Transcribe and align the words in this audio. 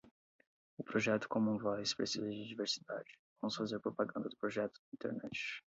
O 0.79 0.83
projeto 0.83 1.29
commonvoice 1.29 1.95
precisa 1.95 2.27
de 2.27 2.47
diversidade, 2.47 3.11
vamos 3.39 3.55
fazer 3.55 3.77
propaganda 3.79 4.29
do 4.29 4.35
projeto 4.37 4.79
na 4.87 4.95
internet 4.95 5.63